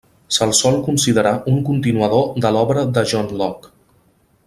Se'l 0.37 0.53
sol 0.59 0.77
considerar 0.87 1.33
un 1.53 1.61
continuador 1.69 2.25
de 2.47 2.53
l'obra 2.57 2.87
de 2.97 3.05
John 3.13 3.33
Locke. 3.43 3.75